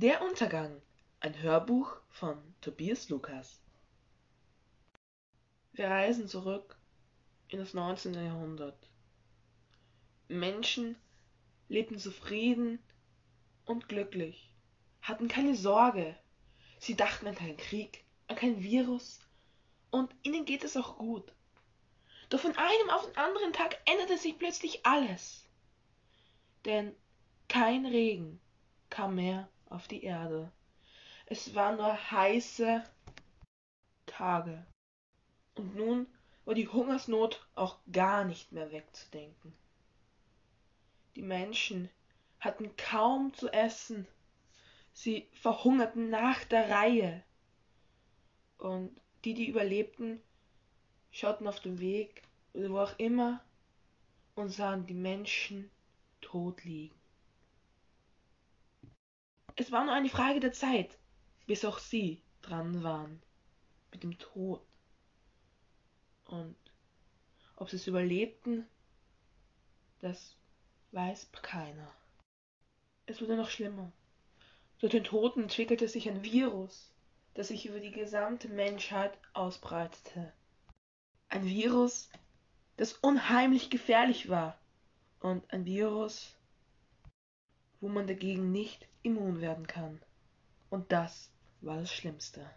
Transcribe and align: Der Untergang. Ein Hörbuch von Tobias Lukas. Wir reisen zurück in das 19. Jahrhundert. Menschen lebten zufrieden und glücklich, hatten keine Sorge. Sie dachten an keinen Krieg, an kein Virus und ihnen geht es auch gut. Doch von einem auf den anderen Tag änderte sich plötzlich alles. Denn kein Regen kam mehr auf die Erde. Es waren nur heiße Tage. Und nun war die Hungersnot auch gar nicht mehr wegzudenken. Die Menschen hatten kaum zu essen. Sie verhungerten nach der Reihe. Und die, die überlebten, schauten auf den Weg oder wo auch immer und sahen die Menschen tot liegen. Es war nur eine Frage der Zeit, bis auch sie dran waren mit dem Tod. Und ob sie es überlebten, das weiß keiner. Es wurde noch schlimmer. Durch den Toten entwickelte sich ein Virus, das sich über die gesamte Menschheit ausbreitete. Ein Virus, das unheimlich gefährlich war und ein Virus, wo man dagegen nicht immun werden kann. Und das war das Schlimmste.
Der 0.00 0.22
Untergang. 0.22 0.80
Ein 1.18 1.42
Hörbuch 1.42 1.96
von 2.08 2.38
Tobias 2.60 3.08
Lukas. 3.08 3.60
Wir 5.72 5.88
reisen 5.88 6.28
zurück 6.28 6.76
in 7.48 7.58
das 7.58 7.74
19. 7.74 8.14
Jahrhundert. 8.14 8.78
Menschen 10.28 10.94
lebten 11.68 11.98
zufrieden 11.98 12.78
und 13.64 13.88
glücklich, 13.88 14.52
hatten 15.02 15.26
keine 15.26 15.56
Sorge. 15.56 16.14
Sie 16.78 16.94
dachten 16.94 17.26
an 17.26 17.34
keinen 17.34 17.56
Krieg, 17.56 18.04
an 18.28 18.36
kein 18.36 18.62
Virus 18.62 19.18
und 19.90 20.14
ihnen 20.22 20.44
geht 20.44 20.62
es 20.62 20.76
auch 20.76 20.98
gut. 20.98 21.32
Doch 22.28 22.38
von 22.38 22.56
einem 22.56 22.90
auf 22.90 23.04
den 23.04 23.16
anderen 23.16 23.52
Tag 23.52 23.76
änderte 23.84 24.16
sich 24.16 24.38
plötzlich 24.38 24.86
alles. 24.86 25.44
Denn 26.66 26.94
kein 27.48 27.84
Regen 27.84 28.40
kam 28.90 29.16
mehr 29.16 29.48
auf 29.70 29.88
die 29.88 30.02
Erde. 30.02 30.50
Es 31.26 31.54
waren 31.54 31.76
nur 31.76 32.10
heiße 32.10 32.84
Tage. 34.06 34.66
Und 35.54 35.74
nun 35.76 36.06
war 36.44 36.54
die 36.54 36.68
Hungersnot 36.68 37.46
auch 37.54 37.78
gar 37.92 38.24
nicht 38.24 38.52
mehr 38.52 38.72
wegzudenken. 38.72 39.52
Die 41.16 41.22
Menschen 41.22 41.90
hatten 42.40 42.76
kaum 42.76 43.34
zu 43.34 43.48
essen. 43.52 44.06
Sie 44.92 45.28
verhungerten 45.32 46.10
nach 46.10 46.44
der 46.44 46.70
Reihe. 46.70 47.22
Und 48.56 48.98
die, 49.24 49.34
die 49.34 49.48
überlebten, 49.48 50.22
schauten 51.10 51.46
auf 51.46 51.60
den 51.60 51.80
Weg 51.80 52.22
oder 52.54 52.70
wo 52.70 52.78
auch 52.78 52.98
immer 52.98 53.44
und 54.34 54.50
sahen 54.50 54.86
die 54.86 54.94
Menschen 54.94 55.70
tot 56.20 56.64
liegen. 56.64 56.94
Es 59.60 59.72
war 59.72 59.84
nur 59.84 59.92
eine 59.92 60.08
Frage 60.08 60.38
der 60.38 60.52
Zeit, 60.52 60.96
bis 61.48 61.64
auch 61.64 61.80
sie 61.80 62.22
dran 62.42 62.84
waren 62.84 63.20
mit 63.90 64.04
dem 64.04 64.16
Tod. 64.16 64.64
Und 66.26 66.54
ob 67.56 67.68
sie 67.68 67.74
es 67.74 67.88
überlebten, 67.88 68.68
das 69.98 70.36
weiß 70.92 71.32
keiner. 71.42 71.92
Es 73.06 73.20
wurde 73.20 73.36
noch 73.36 73.50
schlimmer. 73.50 73.90
Durch 74.78 74.92
den 74.92 75.02
Toten 75.02 75.42
entwickelte 75.42 75.88
sich 75.88 76.08
ein 76.08 76.22
Virus, 76.22 76.92
das 77.34 77.48
sich 77.48 77.66
über 77.66 77.80
die 77.80 77.90
gesamte 77.90 78.48
Menschheit 78.48 79.18
ausbreitete. 79.32 80.32
Ein 81.30 81.44
Virus, 81.44 82.10
das 82.76 82.92
unheimlich 82.92 83.70
gefährlich 83.70 84.28
war 84.28 84.56
und 85.18 85.52
ein 85.52 85.64
Virus, 85.64 86.37
wo 87.80 87.88
man 87.88 88.06
dagegen 88.06 88.50
nicht 88.52 88.88
immun 89.02 89.40
werden 89.40 89.66
kann. 89.66 90.00
Und 90.70 90.92
das 90.92 91.30
war 91.60 91.78
das 91.78 91.92
Schlimmste. 91.92 92.48